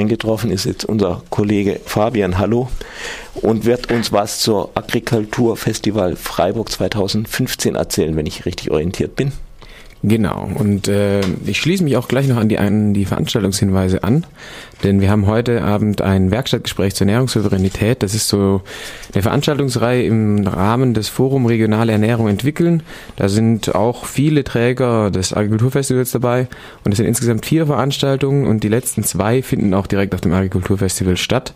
eingetroffen 0.00 0.50
ist 0.50 0.64
jetzt 0.64 0.86
unser 0.86 1.22
Kollege 1.28 1.78
Fabian 1.84 2.38
Hallo 2.38 2.68
und 3.34 3.66
wird 3.66 3.92
uns 3.92 4.12
was 4.12 4.40
zur 4.40 4.70
Agrikulturfestival 4.74 6.16
Freiburg 6.16 6.70
2015 6.70 7.74
erzählen, 7.74 8.16
wenn 8.16 8.24
ich 8.24 8.46
richtig 8.46 8.70
orientiert 8.70 9.14
bin. 9.14 9.32
Genau, 10.02 10.48
und 10.54 10.88
äh, 10.88 11.20
ich 11.44 11.60
schließe 11.60 11.84
mich 11.84 11.98
auch 11.98 12.08
gleich 12.08 12.26
noch 12.26 12.38
an 12.38 12.48
die, 12.48 12.58
an 12.58 12.94
die 12.94 13.04
Veranstaltungshinweise 13.04 14.02
an, 14.02 14.24
denn 14.82 15.02
wir 15.02 15.10
haben 15.10 15.26
heute 15.26 15.62
Abend 15.62 16.00
ein 16.00 16.30
Werkstattgespräch 16.30 16.94
zur 16.94 17.06
Ernährungssouveränität. 17.06 18.02
Das 18.02 18.14
ist 18.14 18.28
so 18.28 18.62
eine 19.12 19.22
Veranstaltungsreihe 19.22 20.04
im 20.04 20.46
Rahmen 20.46 20.94
des 20.94 21.10
Forum 21.10 21.44
Regionale 21.44 21.92
Ernährung 21.92 22.28
entwickeln. 22.28 22.82
Da 23.16 23.28
sind 23.28 23.74
auch 23.74 24.06
viele 24.06 24.42
Träger 24.42 25.10
des 25.10 25.34
Agrikulturfestivals 25.34 26.12
dabei 26.12 26.48
und 26.82 26.92
es 26.92 26.96
sind 26.96 27.06
insgesamt 27.06 27.44
vier 27.44 27.66
Veranstaltungen 27.66 28.46
und 28.46 28.64
die 28.64 28.68
letzten 28.68 29.04
zwei 29.04 29.42
finden 29.42 29.74
auch 29.74 29.86
direkt 29.86 30.14
auf 30.14 30.22
dem 30.22 30.32
Agrikulturfestival 30.32 31.18
statt. 31.18 31.52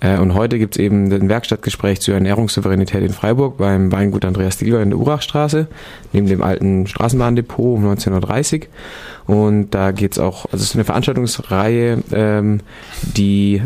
Äh, 0.00 0.18
und 0.18 0.34
heute 0.34 0.58
gibt's 0.58 0.76
eben 0.76 1.10
ein 1.10 1.28
Werkstattgespräch 1.28 2.00
zur 2.00 2.14
Ernährungssouveränität 2.14 3.02
in 3.02 3.12
Freiburg 3.12 3.56
beim 3.56 3.90
Weingut 3.92 4.24
Andreas 4.24 4.58
Dieger 4.58 4.82
in 4.82 4.90
der 4.90 4.98
Urachstraße, 4.98 5.68
neben 6.12 6.26
dem 6.26 6.42
alten 6.42 6.86
Straßenbahndepot 6.86 7.80
um 7.86 7.92
1930. 7.92 8.68
Und 9.26 9.70
da 9.70 9.92
geht's 9.92 10.18
auch, 10.18 10.44
also 10.46 10.56
es 10.56 10.70
ist 10.70 10.74
eine 10.74 10.84
Veranstaltungsreihe, 10.84 12.02
ähm, 12.12 12.60
die 13.16 13.62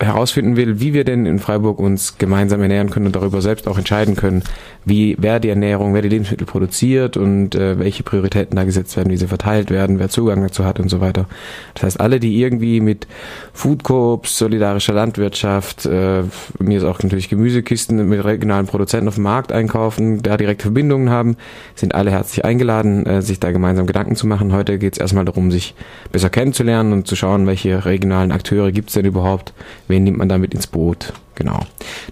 herausfinden 0.00 0.56
will, 0.56 0.80
wie 0.80 0.94
wir 0.94 1.04
denn 1.04 1.26
in 1.26 1.38
Freiburg 1.38 1.80
uns 1.80 2.18
gemeinsam 2.18 2.62
ernähren 2.62 2.90
können 2.90 3.06
und 3.06 3.16
darüber 3.16 3.42
selbst 3.42 3.66
auch 3.66 3.78
entscheiden 3.78 4.14
können, 4.14 4.44
wie 4.84 5.16
wer 5.18 5.40
die 5.40 5.48
Ernährung, 5.48 5.92
wer 5.92 6.02
die 6.02 6.08
Lebensmittel 6.08 6.46
produziert 6.46 7.16
und 7.16 7.54
äh, 7.54 7.78
welche 7.78 8.02
Prioritäten 8.04 8.56
da 8.56 8.64
gesetzt 8.64 8.96
werden, 8.96 9.10
wie 9.10 9.16
sie 9.16 9.26
verteilt 9.26 9.70
werden, 9.70 9.98
wer 9.98 10.08
Zugang 10.08 10.40
dazu 10.42 10.64
hat 10.64 10.78
und 10.78 10.88
so 10.88 11.00
weiter. 11.00 11.26
Das 11.74 11.82
heißt, 11.82 12.00
alle, 12.00 12.20
die 12.20 12.40
irgendwie 12.40 12.80
mit 12.80 13.06
Food 13.52 13.82
Coops, 13.82 14.38
solidarischer 14.38 14.94
Landwirtschaft, 14.94 15.84
äh, 15.86 16.22
mir 16.58 16.78
ist 16.78 16.84
auch 16.84 17.02
natürlich 17.02 17.28
Gemüsekisten 17.28 18.08
mit 18.08 18.24
regionalen 18.24 18.66
Produzenten 18.66 19.08
auf 19.08 19.16
dem 19.16 19.24
Markt 19.24 19.52
einkaufen, 19.52 20.22
da 20.22 20.36
direkte 20.36 20.62
Verbindungen 20.62 21.10
haben, 21.10 21.36
sind 21.74 21.94
alle 21.94 22.10
herzlich 22.10 22.44
eingeladen, 22.44 23.04
äh, 23.04 23.20
sich 23.20 23.40
da 23.40 23.50
gemeinsam 23.50 23.86
Gedanken 23.86 24.16
zu 24.16 24.26
machen. 24.26 24.52
Heute 24.52 24.78
geht 24.78 24.94
es 24.94 24.98
erstmal 24.98 25.24
darum, 25.24 25.50
sich 25.50 25.74
besser 26.12 26.30
kennenzulernen 26.30 26.92
und 26.92 27.06
zu 27.06 27.16
schauen, 27.16 27.46
welche 27.46 27.84
regionalen 27.84 28.30
Akteure 28.30 28.70
gibt 28.70 28.90
es 28.90 28.94
denn 28.94 29.04
überhaupt, 29.04 29.52
wen 29.88 30.04
nimmt 30.04 30.18
man 30.18 30.28
damit 30.28 30.54
ins 30.54 30.66
Boot? 30.66 31.12
Genau. 31.34 31.60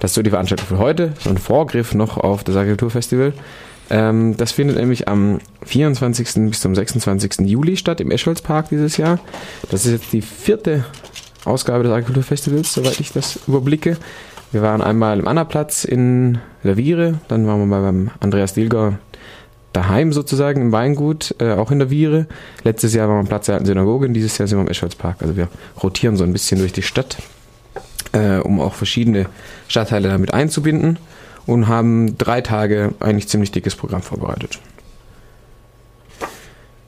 Das 0.00 0.10
ist 0.10 0.14
so 0.14 0.22
die 0.22 0.30
Veranstaltung 0.30 0.66
für 0.66 0.78
heute. 0.78 1.12
So 1.18 1.30
ein 1.30 1.38
Vorgriff 1.38 1.94
noch 1.94 2.16
auf 2.18 2.44
das 2.44 2.56
Agrikulturfestival. 2.56 3.32
Ähm, 3.90 4.36
das 4.36 4.52
findet 4.52 4.76
nämlich 4.76 5.08
am 5.08 5.38
24. 5.64 6.48
bis 6.50 6.60
zum 6.60 6.74
26. 6.74 7.46
Juli 7.46 7.76
statt 7.76 8.00
im 8.00 8.10
Eschholzpark 8.10 8.68
dieses 8.68 8.96
Jahr. 8.96 9.18
Das 9.70 9.86
ist 9.86 9.92
jetzt 9.92 10.12
die 10.12 10.22
vierte 10.22 10.84
Ausgabe 11.44 11.84
des 11.84 11.92
Agrikulturfestivals, 11.92 12.72
soweit 12.72 12.98
ich 13.00 13.12
das 13.12 13.38
überblicke. 13.46 13.96
Wir 14.52 14.62
waren 14.62 14.80
einmal 14.80 15.18
im 15.18 15.28
Annaplatz 15.28 15.84
in 15.84 16.38
der 16.64 16.76
Viere, 16.76 17.20
dann 17.28 17.46
waren 17.46 17.60
wir 17.60 17.66
mal 17.66 17.82
beim 17.82 18.10
Andreas 18.20 18.54
Dilger 18.54 18.98
daheim 19.72 20.12
sozusagen 20.12 20.62
im 20.62 20.72
Weingut, 20.72 21.34
äh, 21.38 21.52
auch 21.52 21.70
in 21.70 21.78
der 21.78 21.90
Viere. 21.90 22.26
Letztes 22.64 22.94
Jahr 22.94 23.08
waren 23.08 23.16
wir 23.16 23.20
am 23.20 23.26
Platz 23.26 23.46
der 23.46 23.56
alten 23.56 23.66
Synagoge, 23.66 24.08
dieses 24.10 24.38
Jahr 24.38 24.48
sind 24.48 24.58
wir 24.58 24.62
im 24.62 24.70
Eschholzpark. 24.70 25.16
Also 25.20 25.36
wir 25.36 25.48
rotieren 25.82 26.16
so 26.16 26.24
ein 26.24 26.32
bisschen 26.32 26.58
durch 26.58 26.72
die 26.72 26.82
Stadt 26.82 27.18
äh, 28.16 28.38
um 28.38 28.60
auch 28.60 28.74
verschiedene 28.74 29.26
Stadtteile 29.68 30.08
damit 30.08 30.32
einzubinden 30.32 30.98
und 31.46 31.68
haben 31.68 32.18
drei 32.18 32.40
Tage 32.40 32.94
eigentlich 32.98 33.28
ziemlich 33.28 33.52
dickes 33.52 33.76
Programm 33.76 34.02
vorbereitet. 34.02 34.58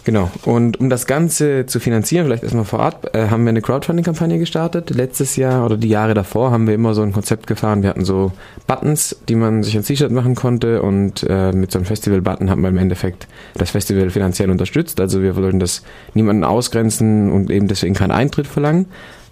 Genau. 0.04 0.30
Und 0.46 0.80
um 0.80 0.88
das 0.88 1.06
Ganze 1.06 1.66
zu 1.66 1.80
finanzieren, 1.80 2.24
vielleicht 2.24 2.42
erstmal 2.42 2.64
vorab, 2.64 3.14
äh, 3.14 3.28
haben 3.28 3.44
wir 3.44 3.50
eine 3.50 3.60
Crowdfunding-Kampagne 3.60 4.38
gestartet. 4.38 4.88
Letztes 4.88 5.36
Jahr 5.36 5.66
oder 5.66 5.76
die 5.76 5.90
Jahre 5.90 6.14
davor 6.14 6.50
haben 6.50 6.66
wir 6.66 6.72
immer 6.72 6.94
so 6.94 7.02
ein 7.02 7.12
Konzept 7.12 7.46
gefahren. 7.46 7.82
Wir 7.82 7.90
hatten 7.90 8.06
so 8.06 8.32
Buttons, 8.66 9.16
die 9.28 9.34
man 9.34 9.62
sich 9.62 9.76
ein 9.76 9.84
T-Shirt 9.84 10.10
machen 10.10 10.34
konnte 10.34 10.80
und 10.80 11.26
äh, 11.28 11.52
mit 11.52 11.72
so 11.72 11.78
einem 11.78 11.84
Festival-Button 11.84 12.48
haben 12.48 12.62
wir 12.62 12.70
im 12.70 12.78
Endeffekt 12.78 13.28
das 13.52 13.72
Festival 13.72 14.08
finanziell 14.08 14.50
unterstützt. 14.50 14.98
Also 14.98 15.20
wir 15.20 15.36
wollten 15.36 15.60
das 15.60 15.82
niemanden 16.14 16.44
ausgrenzen 16.44 17.30
und 17.30 17.50
eben 17.50 17.68
deswegen 17.68 17.94
keinen 17.94 18.12
Eintritt 18.12 18.46
verlangen. 18.46 18.86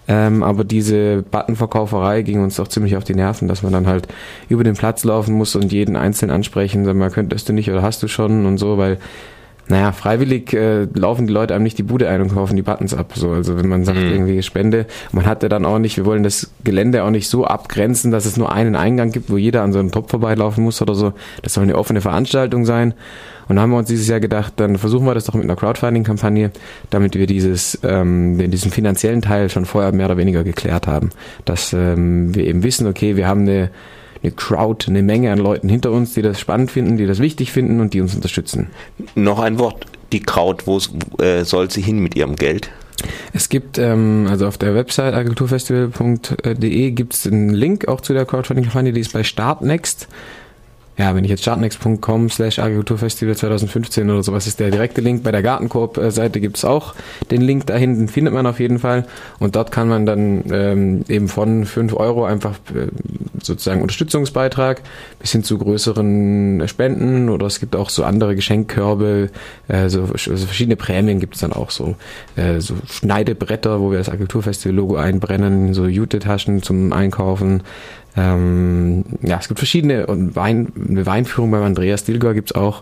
Ähm, 0.07 0.41
aber 0.41 0.63
diese 0.63 1.21
Buttonverkauferei 1.23 2.21
ging 2.21 2.41
uns 2.41 2.55
doch 2.55 2.67
ziemlich 2.67 2.95
auf 2.95 3.03
die 3.03 3.15
Nerven, 3.15 3.47
dass 3.47 3.63
man 3.63 3.73
dann 3.73 3.87
halt 3.87 4.07
über 4.47 4.63
den 4.63 4.75
Platz 4.75 5.03
laufen 5.03 5.35
muss 5.35 5.55
und 5.55 5.71
jeden 5.71 5.95
einzeln 5.97 6.31
ansprechen, 6.31 6.85
sag 6.85 6.95
mal, 6.95 7.11
könntest 7.11 7.49
du 7.49 7.53
nicht 7.53 7.69
oder 7.69 7.81
hast 7.81 8.01
du 8.03 8.07
schon 8.07 8.45
und 8.45 8.57
so, 8.57 8.77
weil 8.77 8.99
naja, 9.69 9.91
freiwillig 9.91 10.53
äh, 10.53 10.87
laufen 10.93 11.27
die 11.27 11.33
Leute 11.33 11.53
einem 11.53 11.63
nicht 11.63 11.77
die 11.77 11.83
Bude 11.83 12.07
ein 12.07 12.21
und 12.21 12.33
kaufen 12.33 12.55
die 12.55 12.61
Buttons 12.61 12.93
ab. 12.93 13.13
So, 13.15 13.31
also 13.31 13.57
wenn 13.57 13.67
man 13.67 13.83
sagt, 13.83 13.99
mhm. 13.99 14.11
irgendwie 14.11 14.41
Spende, 14.41 14.85
man 15.11 15.25
hatte 15.25 15.49
dann 15.49 15.65
auch 15.65 15.79
nicht, 15.79 15.97
wir 15.97 16.05
wollen 16.05 16.23
das 16.23 16.51
Gelände 16.63 17.03
auch 17.03 17.09
nicht 17.09 17.27
so 17.27 17.45
abgrenzen, 17.45 18.11
dass 18.11 18.25
es 18.25 18.37
nur 18.37 18.51
einen 18.51 18.75
Eingang 18.75 19.11
gibt, 19.11 19.29
wo 19.29 19.37
jeder 19.37 19.63
an 19.63 19.73
so 19.73 19.79
einem 19.79 19.91
Topf 19.91 20.09
vorbeilaufen 20.11 20.63
muss 20.63 20.81
oder 20.81 20.95
so. 20.95 21.13
Das 21.41 21.53
soll 21.53 21.63
eine 21.63 21.75
offene 21.75 22.01
Veranstaltung 22.01 22.65
sein. 22.65 22.93
Und 23.49 23.55
da 23.55 23.61
haben 23.61 23.71
wir 23.71 23.77
uns 23.77 23.87
dieses 23.87 24.07
Jahr 24.07 24.19
gedacht, 24.19 24.53
dann 24.57 24.77
versuchen 24.77 25.05
wir 25.05 25.13
das 25.13 25.25
doch 25.25 25.33
mit 25.33 25.43
einer 25.43 25.55
Crowdfunding-Kampagne, 25.55 26.51
damit 26.89 27.15
wir 27.15 27.27
dieses, 27.27 27.79
ähm, 27.83 28.51
diesen 28.51 28.71
finanziellen 28.71 29.21
Teil 29.21 29.49
schon 29.49 29.65
vorher 29.65 29.93
mehr 29.93 30.07
oder 30.07 30.17
weniger 30.17 30.43
geklärt 30.43 30.87
haben. 30.87 31.09
Dass 31.45 31.73
ähm, 31.73 32.35
wir 32.35 32.45
eben 32.45 32.63
wissen, 32.63 32.87
okay, 32.87 33.15
wir 33.15 33.27
haben 33.27 33.41
eine, 33.41 33.69
eine 34.23 34.31
Crowd, 34.31 34.87
eine 34.87 35.03
Menge 35.03 35.31
an 35.31 35.39
Leuten 35.39 35.69
hinter 35.69 35.91
uns, 35.91 36.13
die 36.13 36.21
das 36.21 36.39
spannend 36.39 36.71
finden, 36.71 36.97
die 36.97 37.05
das 37.05 37.19
wichtig 37.19 37.51
finden 37.51 37.81
und 37.81 37.93
die 37.93 38.01
uns 38.01 38.15
unterstützen. 38.15 38.67
Noch 39.15 39.39
ein 39.39 39.59
Wort, 39.59 39.85
die 40.11 40.21
Crowd, 40.21 40.63
wo 40.65 40.79
äh, 41.21 41.43
soll 41.43 41.69
sie 41.71 41.81
hin 41.81 41.99
mit 41.99 42.15
ihrem 42.15 42.35
Geld? 42.35 42.69
Es 43.33 43.49
gibt, 43.49 43.77
ähm, 43.77 44.27
also 44.29 44.47
auf 44.47 44.57
der 44.57 44.73
Website 44.73 45.13
agenturfestival.de 45.13 46.91
gibt 46.91 47.13
es 47.13 47.27
einen 47.27 47.51
Link 47.51 47.87
auch 47.87 48.01
zu 48.01 48.13
der 48.13 48.25
Crowdfunding-Kampagne, 48.25 48.91
die 48.91 49.01
ist 49.01 49.13
bei 49.13 49.23
Startnext 49.23 50.07
ja, 50.97 51.13
wenn 51.13 51.23
ich 51.23 51.29
jetzt 51.29 51.43
startnext.com 51.43 52.29
slash 52.29 52.57
Agrikulturfestival 52.57 53.35
2015 53.35 54.09
oder 54.09 54.23
sowas 54.23 54.47
ist 54.47 54.59
der 54.59 54.71
direkte 54.71 55.01
Link. 55.01 55.21
Bei 55.21 55.31
der 55.31 55.43
Gartenkorb-Seite 55.43 56.39
gibt's 56.39 56.65
auch 56.65 56.95
den 57.29 57.41
Link 57.41 57.67
dahin, 57.67 57.95
den 57.99 58.07
findet 58.07 58.33
man 58.33 58.47
auf 58.47 58.59
jeden 58.59 58.79
Fall. 58.79 59.05
Und 59.37 59.55
dort 59.55 59.71
kann 59.71 59.87
man 59.87 60.07
dann 60.07 60.45
ähm, 60.51 61.05
eben 61.07 61.27
von 61.27 61.65
5 61.65 61.93
Euro 61.93 62.25
einfach 62.25 62.55
äh, 62.73 62.87
sozusagen 63.47 63.81
Unterstützungsbeitrag 63.81 64.81
bis 65.19 65.31
hin 65.31 65.43
zu 65.43 65.57
größeren 65.57 66.67
Spenden 66.67 67.29
oder 67.29 67.47
es 67.47 67.59
gibt 67.59 67.75
auch 67.75 67.89
so 67.89 68.03
andere 68.03 68.35
Geschenkkörbe, 68.35 69.29
äh, 69.67 69.89
so, 69.89 70.05
so 70.05 70.37
verschiedene 70.37 70.75
Prämien 70.75 71.19
gibt's 71.19 71.39
dann 71.39 71.53
auch 71.53 71.71
so, 71.71 71.95
äh, 72.35 72.59
so 72.59 72.75
Schneidebretter, 72.89 73.79
wo 73.79 73.91
wir 73.91 73.97
das 73.97 74.09
Agrikulturfestival-Logo 74.09 74.95
einbrennen, 74.95 75.73
so 75.73 75.85
Jute-Taschen 75.87 76.61
zum 76.61 76.93
Einkaufen, 76.93 77.63
ähm, 78.17 79.05
ja, 79.21 79.37
es 79.39 79.47
gibt 79.47 79.59
verschiedene 79.59 80.07
und 80.07 80.35
Wein, 80.35 80.73
eine 80.89 81.05
Weinführung 81.05 81.51
beim 81.51 81.63
Andreas 81.63 82.03
Dilger 82.03 82.33
gibt's 82.33 82.53
auch. 82.53 82.81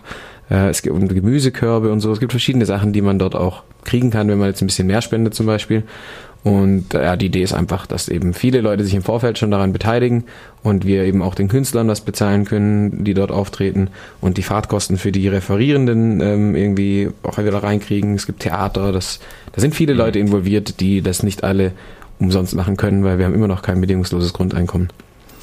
Äh, 0.49 0.69
es 0.69 0.81
gibt 0.81 0.95
Gemüsekörbe 1.09 1.91
und 1.91 1.99
so. 1.99 2.11
Es 2.11 2.19
gibt 2.19 2.31
verschiedene 2.31 2.65
Sachen, 2.65 2.93
die 2.93 3.01
man 3.01 3.19
dort 3.19 3.35
auch 3.35 3.63
kriegen 3.83 4.11
kann, 4.11 4.29
wenn 4.29 4.37
man 4.37 4.47
jetzt 4.47 4.61
ein 4.61 4.67
bisschen 4.67 4.87
mehr 4.87 5.01
spendet 5.01 5.33
zum 5.33 5.45
Beispiel. 5.45 5.83
Und 6.45 6.93
ja, 6.93 7.15
die 7.15 7.25
Idee 7.25 7.41
ist 7.41 7.53
einfach, 7.53 7.87
dass 7.87 8.07
eben 8.07 8.35
viele 8.35 8.61
Leute 8.61 8.83
sich 8.83 8.93
im 8.93 9.01
Vorfeld 9.01 9.39
schon 9.39 9.49
daran 9.49 9.73
beteiligen 9.73 10.25
und 10.61 10.85
wir 10.85 11.03
eben 11.03 11.23
auch 11.23 11.33
den 11.33 11.47
Künstlern 11.47 11.87
was 11.87 12.01
bezahlen 12.01 12.45
können, 12.45 13.03
die 13.03 13.15
dort 13.15 13.31
auftreten 13.31 13.89
und 14.21 14.37
die 14.37 14.43
Fahrtkosten 14.43 14.99
für 14.99 15.11
die 15.11 15.27
Referierenden 15.27 16.21
ähm, 16.21 16.55
irgendwie 16.55 17.09
auch 17.23 17.39
wieder 17.39 17.63
reinkriegen. 17.63 18.13
Es 18.13 18.27
gibt 18.27 18.41
Theater, 18.41 18.91
das, 18.91 19.21
da 19.53 19.61
sind 19.61 19.73
viele 19.73 19.93
mhm. 19.93 19.99
Leute 19.99 20.19
involviert, 20.19 20.79
die 20.81 21.01
das 21.01 21.23
nicht 21.23 21.43
alle 21.43 21.71
umsonst 22.19 22.53
machen 22.53 22.77
können, 22.77 23.03
weil 23.03 23.17
wir 23.17 23.25
haben 23.25 23.33
immer 23.33 23.47
noch 23.47 23.63
kein 23.63 23.81
bedingungsloses 23.81 24.31
Grundeinkommen. 24.31 24.89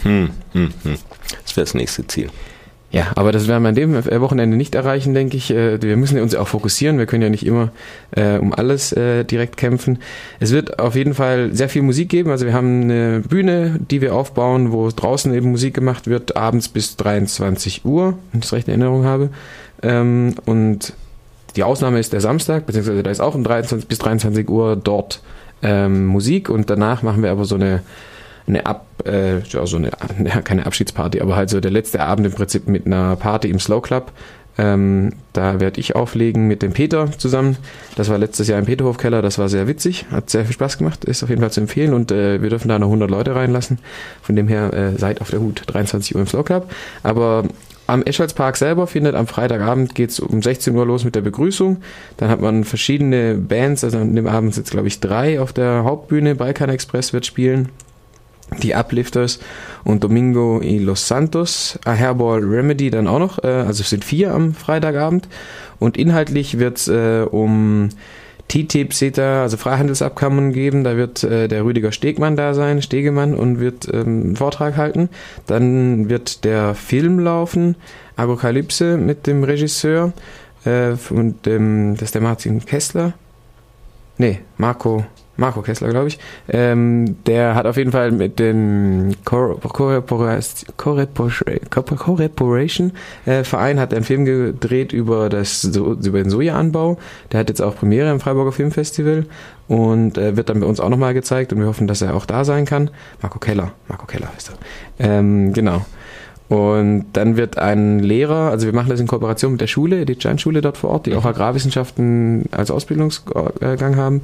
Hm, 0.04 0.30
hm, 0.52 0.70
hm. 0.84 0.94
Das 1.42 1.56
wäre 1.56 1.64
das 1.64 1.74
nächste 1.74 2.06
Ziel. 2.06 2.28
Ja, 2.92 3.10
aber 3.16 3.32
das 3.32 3.48
werden 3.48 3.62
wir 3.62 3.70
an 3.70 3.74
dem 3.74 3.94
Wochenende 3.94 4.54
nicht 4.54 4.74
erreichen, 4.74 5.14
denke 5.14 5.38
ich. 5.38 5.50
Äh, 5.50 5.80
wir 5.80 5.96
müssen 5.96 6.20
uns 6.20 6.34
ja 6.34 6.40
auch 6.40 6.48
fokussieren. 6.48 6.98
Wir 6.98 7.06
können 7.06 7.22
ja 7.22 7.30
nicht 7.30 7.46
immer 7.46 7.70
äh, 8.10 8.36
um 8.36 8.52
alles 8.52 8.92
äh, 8.92 9.24
direkt 9.24 9.56
kämpfen. 9.56 9.98
Es 10.40 10.52
wird 10.52 10.78
auf 10.78 10.94
jeden 10.94 11.14
Fall 11.14 11.54
sehr 11.54 11.70
viel 11.70 11.80
Musik 11.80 12.10
geben. 12.10 12.30
Also 12.30 12.44
wir 12.44 12.52
haben 12.52 12.82
eine 12.82 13.20
Bühne, 13.26 13.80
die 13.90 14.02
wir 14.02 14.14
aufbauen, 14.14 14.72
wo 14.72 14.90
draußen 14.90 15.32
eben 15.32 15.50
Musik 15.50 15.72
gemacht 15.72 16.06
wird, 16.06 16.36
abends 16.36 16.68
bis 16.68 16.96
23 16.96 17.86
Uhr, 17.86 18.18
wenn 18.30 18.40
ich 18.40 18.44
das 18.44 18.52
recht 18.52 18.68
in 18.68 18.74
Erinnerung 18.74 19.04
habe. 19.06 19.30
Ähm, 19.82 20.34
und 20.44 20.92
die 21.56 21.62
Ausnahme 21.62 21.98
ist 21.98 22.12
der 22.12 22.20
Samstag, 22.20 22.66
beziehungsweise 22.66 23.02
da 23.02 23.10
ist 23.10 23.20
auch 23.20 23.34
um 23.34 23.42
23 23.42 23.88
bis 23.88 24.00
23 24.00 24.50
Uhr 24.50 24.76
dort 24.76 25.22
ähm, 25.62 26.06
Musik 26.06 26.50
und 26.50 26.68
danach 26.68 27.02
machen 27.02 27.22
wir 27.22 27.30
aber 27.30 27.46
so 27.46 27.54
eine 27.54 27.82
eine 28.46 28.66
Ab, 28.66 28.86
äh, 29.04 29.38
ja, 29.48 29.66
so 29.66 29.76
eine, 29.76 29.90
keine 30.44 30.66
Abschiedsparty, 30.66 31.20
aber 31.20 31.36
halt 31.36 31.50
so 31.50 31.60
der 31.60 31.70
letzte 31.70 32.00
Abend 32.00 32.26
im 32.26 32.32
Prinzip 32.32 32.68
mit 32.68 32.86
einer 32.86 33.16
Party 33.16 33.48
im 33.48 33.58
Slow 33.58 33.80
Club. 33.80 34.12
Ähm, 34.58 35.14
da 35.32 35.60
werde 35.60 35.80
ich 35.80 35.96
auflegen 35.96 36.46
mit 36.46 36.60
dem 36.60 36.72
Peter 36.72 37.10
zusammen. 37.16 37.56
Das 37.96 38.10
war 38.10 38.18
letztes 38.18 38.48
Jahr 38.48 38.58
im 38.58 38.66
Peterhofkeller, 38.66 39.22
das 39.22 39.38
war 39.38 39.48
sehr 39.48 39.66
witzig, 39.66 40.04
hat 40.10 40.28
sehr 40.28 40.44
viel 40.44 40.52
Spaß 40.52 40.76
gemacht, 40.76 41.06
ist 41.06 41.22
auf 41.22 41.30
jeden 41.30 41.40
Fall 41.40 41.50
zu 41.50 41.62
empfehlen 41.62 41.94
und 41.94 42.12
äh, 42.12 42.42
wir 42.42 42.50
dürfen 42.50 42.68
da 42.68 42.78
noch 42.78 42.88
100 42.88 43.10
Leute 43.10 43.34
reinlassen. 43.34 43.78
Von 44.20 44.36
dem 44.36 44.48
her 44.48 44.72
äh, 44.74 44.98
seid 44.98 45.22
auf 45.22 45.30
der 45.30 45.40
Hut, 45.40 45.62
23 45.66 46.14
Uhr 46.14 46.20
im 46.20 46.26
Slow 46.26 46.44
Club. 46.44 46.70
Aber 47.02 47.44
am 47.86 48.02
Escholzpark 48.02 48.56
selber 48.56 48.86
findet 48.86 49.14
am 49.14 49.26
Freitagabend 49.26 49.94
geht's 49.94 50.20
um 50.20 50.42
16 50.42 50.74
Uhr 50.74 50.86
los 50.86 51.04
mit 51.04 51.14
der 51.14 51.20
Begrüßung. 51.22 51.78
Dann 52.16 52.28
hat 52.28 52.40
man 52.40 52.64
verschiedene 52.64 53.34
Bands, 53.34 53.84
also 53.84 53.98
an 53.98 54.14
dem 54.14 54.26
Abend 54.26 54.54
sind 54.54 54.70
glaube 54.70 54.88
ich 54.88 55.00
drei 55.00 55.40
auf 55.40 55.52
der 55.52 55.84
Hauptbühne. 55.84 56.34
Balkan 56.34 56.70
Express 56.70 57.12
wird 57.12 57.26
spielen. 57.26 57.70
Die 58.62 58.74
Uplifters 58.74 59.40
und 59.84 60.04
Domingo 60.04 60.60
y 60.62 60.84
Los 60.84 61.08
Santos, 61.08 61.78
A 61.84 61.94
Hairball 61.94 62.40
Remedy 62.40 62.90
dann 62.90 63.06
auch 63.08 63.18
noch, 63.18 63.42
äh, 63.42 63.48
also 63.48 63.82
es 63.82 63.90
sind 63.90 64.04
vier 64.04 64.34
am 64.34 64.54
Freitagabend. 64.54 65.28
Und 65.78 65.96
inhaltlich 65.96 66.58
wird's 66.58 66.88
äh, 66.88 67.26
um 67.28 67.88
TTIP, 68.48 68.92
CETA, 68.92 69.42
also 69.42 69.56
Freihandelsabkommen 69.56 70.52
geben. 70.52 70.84
Da 70.84 70.96
wird 70.96 71.24
äh, 71.24 71.48
der 71.48 71.64
Rüdiger 71.64 71.90
Stegmann 71.90 72.36
da 72.36 72.54
sein, 72.54 72.82
Stegemann, 72.82 73.34
und 73.34 73.60
wird 73.60 73.88
ähm, 73.92 74.22
einen 74.24 74.36
Vortrag 74.36 74.76
halten. 74.76 75.08
Dann 75.46 76.10
wird 76.10 76.44
der 76.44 76.74
Film 76.74 77.18
laufen, 77.18 77.76
Apokalypse 78.16 78.98
mit 78.98 79.26
dem 79.26 79.42
Regisseur 79.42 80.12
äh, 80.64 80.94
und 81.10 81.46
dem, 81.46 81.94
das 81.94 82.08
ist 82.08 82.14
der 82.14 82.22
Martin 82.22 82.64
Kessler. 82.64 83.14
Nee, 84.18 84.40
Marco, 84.58 85.06
Marco 85.36 85.62
Kessler, 85.62 85.88
glaube 85.88 86.08
ich. 86.08 86.18
Ähm, 86.48 87.16
der 87.26 87.54
hat 87.54 87.66
auf 87.66 87.76
jeden 87.76 87.92
Fall 87.92 88.10
mit 88.12 88.38
dem 88.38 89.14
Corporation 89.24 90.12
äh, 93.24 93.44
Verein 93.44 93.80
hat 93.80 93.94
einen 93.94 94.04
Film 94.04 94.24
gedreht 94.24 94.92
über 94.92 95.28
das 95.28 95.64
über 95.64 96.22
den 96.22 96.30
Sojaanbau. 96.30 96.98
Der 97.32 97.40
hat 97.40 97.48
jetzt 97.48 97.62
auch 97.62 97.76
Premiere 97.76 98.10
im 98.10 98.20
Freiburger 98.20 98.52
Filmfestival 98.52 99.26
und 99.68 100.18
äh, 100.18 100.36
wird 100.36 100.50
dann 100.50 100.60
bei 100.60 100.66
uns 100.66 100.80
auch 100.80 100.90
nochmal 100.90 101.14
gezeigt 101.14 101.52
und 101.52 101.60
wir 101.60 101.66
hoffen, 101.66 101.86
dass 101.86 102.02
er 102.02 102.14
auch 102.14 102.26
da 102.26 102.44
sein 102.44 102.66
kann. 102.66 102.90
Marco 103.22 103.38
Keller, 103.38 103.72
Marco 103.88 104.06
Keller 104.06 104.28
heißt 104.34 104.50
er. 104.50 104.56
Ähm, 105.06 105.52
genau. 105.52 105.86
Und 106.48 107.06
dann 107.14 107.38
wird 107.38 107.56
ein 107.56 108.00
Lehrer, 108.00 108.50
also 108.50 108.66
wir 108.66 108.74
machen 108.74 108.90
das 108.90 109.00
in 109.00 109.06
Kooperation 109.06 109.52
mit 109.52 109.62
der 109.62 109.68
Schule, 109.68 110.04
die 110.04 110.16
Giant-Schule 110.16 110.60
dort 110.60 110.76
vor 110.76 110.90
Ort, 110.90 111.06
die 111.06 111.14
auch 111.14 111.24
Agrarwissenschaften 111.24 112.44
als 112.50 112.70
Ausbildungsgang 112.70 113.96
haben, 113.96 114.20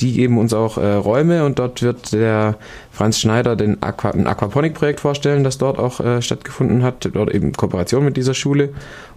die 0.00 0.12
geben 0.12 0.38
uns 0.38 0.52
auch 0.52 0.78
äh, 0.78 0.94
Räume 0.94 1.44
und 1.44 1.58
dort 1.58 1.82
wird 1.82 2.12
der 2.12 2.56
Franz 2.90 3.18
Schneider 3.18 3.56
den 3.56 3.82
Aqua, 3.82 4.10
ein 4.10 4.26
Aquaponik-Projekt 4.26 5.00
vorstellen, 5.00 5.44
das 5.44 5.58
dort 5.58 5.78
auch 5.78 6.00
äh, 6.00 6.22
stattgefunden 6.22 6.82
hat, 6.82 7.08
dort 7.12 7.32
eben 7.32 7.52
Kooperation 7.52 8.04
mit 8.04 8.16
dieser 8.16 8.34
Schule. 8.34 8.70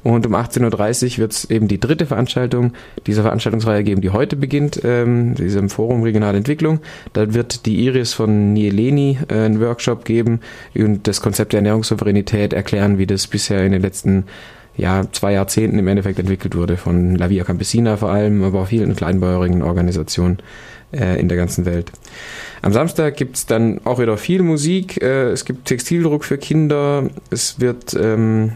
Und 0.04 0.26
um 0.26 0.34
18.30 0.34 1.14
Uhr 1.14 1.18
wird 1.20 1.32
es 1.32 1.50
eben 1.50 1.68
die 1.68 1.80
dritte 1.80 2.06
Veranstaltung 2.06 2.74
dieser 3.06 3.22
Veranstaltungsreihe 3.22 3.84
geben, 3.84 4.02
die 4.02 4.10
heute 4.10 4.36
beginnt, 4.36 4.82
ähm, 4.84 5.36
diesem 5.36 5.70
Forum 5.70 6.04
Regionale 6.04 6.38
Entwicklung. 6.38 6.80
Da 7.14 7.34
wird 7.34 7.66
die 7.66 7.84
Iris 7.86 8.14
von 8.14 8.54
Nieleni 8.54 9.20
äh, 9.30 9.34
einen 9.34 9.62
Workshop 9.62 10.06
geben 10.06 10.40
und 10.76 11.08
das 11.08 11.22
Konzept 11.22 11.54
der 11.54 11.60
Ernährungssouveränität 11.60 12.54
erklären, 12.54 12.98
wie 12.98 13.08
das 13.08 13.28
bisher 13.28 13.64
in 13.64 13.72
den 13.72 13.82
letzten 13.82 14.26
ja, 14.78 15.04
zwei 15.12 15.34
Jahrzehnten 15.34 15.78
im 15.80 15.88
Endeffekt 15.88 16.20
entwickelt 16.20 16.56
wurde, 16.56 16.78
von 16.78 17.16
La 17.16 17.30
Via 17.30 17.44
Campesina 17.44 17.98
vor 17.98 18.10
allem, 18.10 18.44
aber 18.44 18.62
auch 18.62 18.68
vielen 18.68 18.96
kleinbäuerigen 18.96 19.62
Organisationen 19.62 20.40
äh, 20.94 21.20
in 21.20 21.28
der 21.28 21.38
ganzen 21.38 21.66
Welt. 21.66 21.92
Am 22.62 22.74
Samstag 22.74 23.18
gibt's 23.18 23.46
dann 23.46 23.82
auch 23.86 24.00
wieder 24.00 24.18
viel 24.18 24.42
Musik, 24.44 25.02
äh, 25.02 25.32
es 25.32 25.46
gibt 25.46 25.66
Textildruck 25.66 26.24
für 26.24 26.38
Kinder, 26.38 27.10
es 27.30 27.60
wird 27.60 27.94
ähm, 27.96 28.54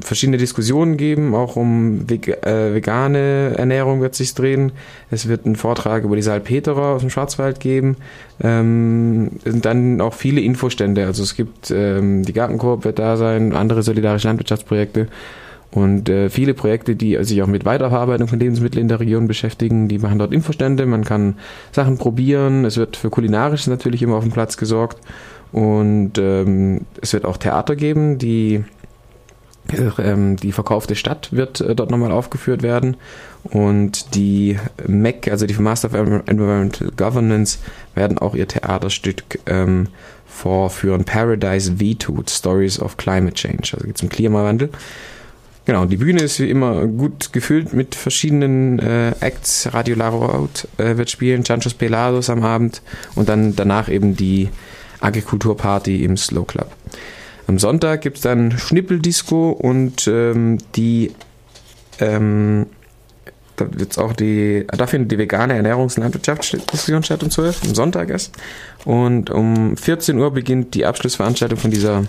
verschiedene 0.00 0.38
Diskussionen 0.38 0.96
geben, 0.96 1.34
auch 1.34 1.56
um 1.56 2.06
äh, 2.08 2.74
vegane 2.74 3.54
Ernährung 3.56 4.00
wird 4.00 4.14
sich 4.14 4.34
drehen. 4.34 4.72
Es 5.10 5.28
wird 5.28 5.44
einen 5.44 5.56
Vortrag 5.56 6.04
über 6.04 6.16
die 6.16 6.22
Salpeterer 6.22 6.94
aus 6.94 7.02
dem 7.02 7.10
Schwarzwald 7.10 7.60
geben. 7.60 7.96
Ähm, 8.42 9.32
und 9.44 9.64
dann 9.64 10.00
auch 10.00 10.14
viele 10.14 10.40
Infostände. 10.40 11.04
Also 11.04 11.22
es 11.22 11.36
gibt 11.36 11.70
ähm, 11.70 12.22
die 12.22 12.32
Gartenkoop 12.32 12.84
wird 12.84 12.98
da 12.98 13.16
sein, 13.16 13.52
andere 13.52 13.82
solidarische 13.82 14.28
Landwirtschaftsprojekte. 14.28 15.08
Und 15.72 16.08
äh, 16.10 16.28
viele 16.28 16.52
Projekte, 16.52 16.94
die 16.94 17.18
sich 17.24 17.42
auch 17.42 17.46
mit 17.46 17.64
Weiterverarbeitung 17.64 18.28
von 18.28 18.38
Lebensmitteln 18.38 18.82
in 18.82 18.88
der 18.88 19.00
Region 19.00 19.26
beschäftigen, 19.26 19.88
die 19.88 19.98
machen 19.98 20.18
dort 20.18 20.32
Infostände, 20.32 20.84
man 20.84 21.04
kann 21.04 21.36
Sachen 21.72 21.96
probieren, 21.96 22.66
es 22.66 22.76
wird 22.76 22.96
für 22.96 23.08
Kulinarisches 23.08 23.68
natürlich 23.68 24.02
immer 24.02 24.16
auf 24.16 24.24
dem 24.24 24.32
Platz 24.32 24.56
gesorgt. 24.56 24.98
Und 25.50 26.18
ähm, 26.18 26.82
es 27.00 27.12
wird 27.12 27.24
auch 27.24 27.36
Theater 27.38 27.76
geben, 27.76 28.18
die 28.18 28.64
ähm, 29.98 30.36
die 30.36 30.52
verkaufte 30.52 30.96
Stadt 30.96 31.32
wird 31.32 31.60
äh, 31.60 31.74
dort 31.74 31.90
nochmal 31.90 32.12
aufgeführt 32.12 32.62
werden. 32.62 32.96
Und 33.44 34.14
die 34.14 34.58
MEC, 34.86 35.28
also 35.30 35.46
die 35.46 35.54
Master 35.54 35.88
of 35.88 35.94
Environmental 35.94 36.90
Governance, 36.96 37.58
werden 37.94 38.18
auch 38.18 38.34
ihr 38.34 38.48
Theaterstück 38.48 39.40
ähm, 39.46 39.88
vorführen. 40.26 41.04
Paradise 41.04 41.72
V2, 41.72 42.30
Stories 42.30 42.80
of 42.80 42.96
Climate 42.96 43.34
Change, 43.34 43.70
also 43.74 43.86
geht 43.86 43.96
es 43.96 44.02
um 44.02 44.08
Klimawandel. 44.08 44.70
Genau, 45.64 45.84
die 45.84 45.96
Bühne 45.96 46.22
ist 46.22 46.40
wie 46.40 46.50
immer 46.50 46.86
gut 46.86 47.32
gefüllt 47.32 47.72
mit 47.72 47.94
verschiedenen 47.94 48.80
äh, 48.80 49.12
Acts. 49.20 49.72
Radio 49.72 49.94
Larout 49.94 50.66
äh, 50.78 50.96
wird 50.96 51.08
spielen, 51.08 51.44
Chanchos 51.44 51.74
Pelados 51.74 52.30
am 52.30 52.42
Abend 52.42 52.82
und 53.14 53.28
dann 53.28 53.54
danach 53.54 53.88
eben 53.88 54.16
die 54.16 54.48
Agrikulturparty 55.00 56.04
im 56.04 56.16
Slow 56.16 56.44
Club. 56.46 56.72
Am 57.46 57.58
Sonntag 57.58 58.00
gibt 58.00 58.16
es 58.16 58.22
dann 58.22 58.58
Schnippeldisco 58.58 59.50
und 59.50 60.08
ähm, 60.08 60.58
die 60.74 61.12
ähm, 62.00 62.66
da 63.64 63.78
wird's 63.78 63.98
auch 63.98 64.12
die, 64.12 64.66
da 64.66 64.86
findet 64.86 65.12
die 65.12 65.18
vegane 65.18 65.54
Ernährungs- 65.54 65.96
und 65.96 66.02
Landwirtschaftsdiskussion 66.02 67.02
statt 67.02 67.22
um 67.22 67.30
12, 67.30 67.62
am 67.64 67.74
Sonntag 67.74 68.10
erst. 68.10 68.34
Und 68.84 69.30
um 69.30 69.76
14 69.76 70.18
Uhr 70.18 70.32
beginnt 70.32 70.74
die 70.74 70.86
Abschlussveranstaltung 70.86 71.58
von 71.58 71.70
dieser 71.70 72.04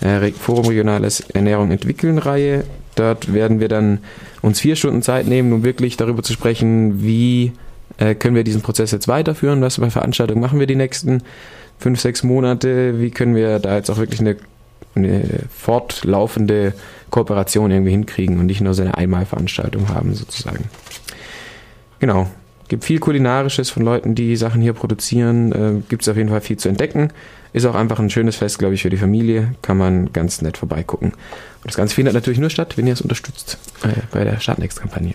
äh, 0.00 0.30
Forum 0.32 0.66
Regionales 0.66 1.20
Ernährung 1.20 1.70
entwickeln 1.70 2.18
Reihe. 2.18 2.64
Dort 2.94 3.32
werden 3.32 3.60
wir 3.60 3.68
dann 3.68 3.98
uns 4.42 4.60
vier 4.60 4.76
Stunden 4.76 5.02
Zeit 5.02 5.26
nehmen, 5.26 5.52
um 5.52 5.62
wirklich 5.62 5.96
darüber 5.96 6.22
zu 6.22 6.32
sprechen, 6.32 7.02
wie 7.02 7.52
äh, 7.98 8.14
können 8.14 8.34
wir 8.34 8.44
diesen 8.44 8.62
Prozess 8.62 8.90
jetzt 8.90 9.08
weiterführen, 9.08 9.60
was 9.60 9.78
bei 9.78 9.90
Veranstaltungen 9.90 10.40
machen 10.40 10.60
wir 10.60 10.66
die 10.66 10.76
nächsten 10.76 11.22
fünf, 11.78 12.00
sechs 12.00 12.22
Monate, 12.22 13.00
wie 13.00 13.10
können 13.10 13.34
wir 13.34 13.58
da 13.58 13.76
jetzt 13.76 13.90
auch 13.90 13.98
wirklich 13.98 14.20
eine, 14.20 14.36
eine 14.94 15.22
fortlaufende 15.56 16.74
Kooperation 17.10 17.70
irgendwie 17.70 17.92
hinkriegen 17.92 18.38
und 18.38 18.46
nicht 18.46 18.60
nur 18.60 18.74
so 18.74 18.82
eine 18.82 18.96
Einmalveranstaltung 18.96 19.88
haben 19.88 20.14
sozusagen. 20.14 20.64
Genau. 21.98 22.28
Gibt 22.68 22.84
viel 22.84 22.98
Kulinarisches 22.98 23.70
von 23.70 23.82
Leuten, 23.82 24.14
die 24.14 24.36
Sachen 24.36 24.60
hier 24.60 24.74
produzieren. 24.74 25.52
Äh, 25.52 25.82
Gibt 25.88 26.02
es 26.02 26.08
auf 26.08 26.16
jeden 26.16 26.28
Fall 26.28 26.42
viel 26.42 26.58
zu 26.58 26.68
entdecken. 26.68 27.10
Ist 27.54 27.64
auch 27.64 27.74
einfach 27.74 27.98
ein 27.98 28.10
schönes 28.10 28.36
Fest, 28.36 28.58
glaube 28.58 28.74
ich, 28.74 28.82
für 28.82 28.90
die 28.90 28.98
Familie. 28.98 29.54
Kann 29.62 29.78
man 29.78 30.12
ganz 30.12 30.42
nett 30.42 30.58
vorbeigucken. 30.58 31.12
Und 31.12 31.64
das 31.64 31.76
Ganze 31.76 31.94
findet 31.94 32.14
natürlich 32.14 32.38
nur 32.38 32.50
statt, 32.50 32.76
wenn 32.76 32.86
ihr 32.86 32.92
es 32.92 33.00
unterstützt 33.00 33.58
äh, 33.82 33.88
bei 34.10 34.24
der 34.24 34.38
Startnext-Kampagne. 34.38 35.14